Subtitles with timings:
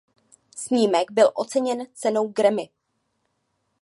[0.55, 2.69] Snímek byl oceněn cenou Grammy.